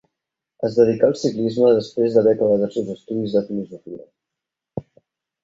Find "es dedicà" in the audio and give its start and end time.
0.69-1.03